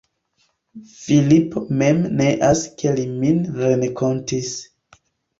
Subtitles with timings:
[0.99, 4.49] Filipo mem neas, ke li min renkontis.